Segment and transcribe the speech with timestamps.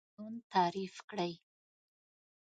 [0.15, 1.33] قانون تعریف کړئ.